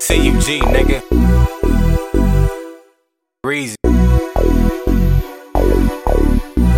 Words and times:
CUG, 0.00 0.60
nigga. 0.74 1.00
Breezy. 3.42 3.76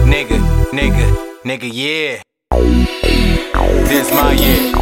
Nigga, 0.06 0.38
nigga, 0.72 1.06
nigga, 1.44 1.68
yeah. 1.72 2.22
This 3.88 4.10
my 4.12 4.32
year. 4.32 4.72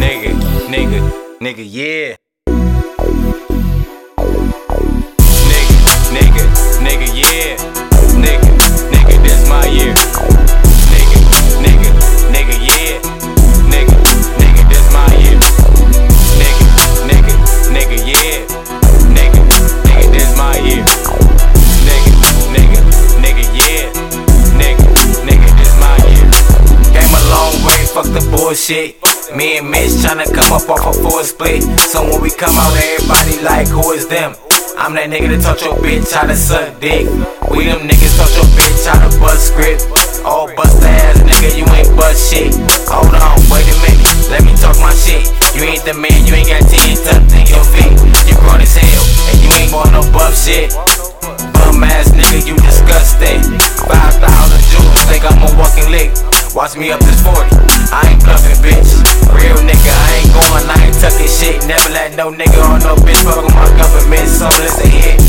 Nigga, 0.00 0.32
nigga, 0.68 1.00
nigga, 1.40 1.64
yeah. 1.64 2.16
Bullshit. 28.46 28.94
Me 29.34 29.58
and 29.58 29.68
Mitch 29.68 29.98
tryna 29.98 30.22
come 30.30 30.54
up 30.54 30.70
off 30.70 30.86
a 30.86 30.92
full 31.02 31.18
split. 31.26 31.66
So 31.90 32.06
when 32.06 32.22
we 32.22 32.30
come 32.30 32.54
out, 32.54 32.70
everybody 32.78 33.42
like, 33.42 33.66
who 33.66 33.90
is 33.90 34.06
them? 34.06 34.38
I'm 34.78 34.94
that 34.94 35.10
nigga 35.10 35.34
that 35.34 35.42
taught 35.42 35.58
your 35.66 35.74
bitch 35.82 36.14
how 36.14 36.30
to 36.30 36.36
suck 36.38 36.78
dick. 36.78 37.10
We 37.50 37.66
them 37.66 37.90
niggas 37.90 38.14
taught 38.14 38.30
your 38.38 38.46
bitch 38.54 38.86
how 38.86 39.02
to 39.02 39.10
bust 39.18 39.50
script. 39.50 39.82
Oh, 40.22 40.46
bust 40.54 40.78
ass 40.78 41.18
nigga, 41.26 41.58
you 41.58 41.66
ain't 41.74 41.90
bust 41.98 42.30
shit. 42.30 42.54
Hold 42.86 43.18
on, 43.18 43.34
wait 43.50 43.66
a 43.66 43.76
minute, 43.82 44.14
let 44.30 44.46
me 44.46 44.54
talk 44.62 44.78
my 44.78 44.94
shit. 44.94 45.26
You 45.58 45.66
ain't 45.66 45.82
the 45.82 45.98
man, 45.98 46.14
you 46.22 46.38
ain't 46.38 46.46
got 46.46 46.62
10 46.70 47.02
tucked 47.02 47.34
in 47.34 47.50
your 47.50 47.66
feet. 47.74 47.98
You 48.30 48.38
grown 48.46 48.62
as 48.62 48.78
hell, 48.78 49.02
and 49.26 49.42
you 49.42 49.50
ain't 49.58 49.74
want 49.74 49.90
no 49.90 50.06
buff 50.14 50.38
shit. 50.38 50.70
Watch 56.56 56.74
me 56.74 56.90
up 56.90 57.00
this 57.04 57.20
40, 57.20 57.36
I 57.92 58.16
ain't 58.16 58.24
bluffing, 58.24 58.56
bitch. 58.64 58.88
Real 59.28 59.60
nigga, 59.60 59.92
I 59.92 60.24
ain't 60.24 60.32
going, 60.32 60.64
ain't 60.88 60.96
tucking 60.96 61.28
shit. 61.28 61.60
Never 61.68 61.92
let 61.92 62.16
no 62.16 62.32
nigga 62.32 62.56
or 62.64 62.80
no 62.80 62.96
bitch 62.96 63.20
fuck 63.28 63.44
with 63.44 63.52
my 63.52 63.68
government. 63.76 64.24
So 64.24 64.48
listen 64.64 64.88
here, 64.88 65.20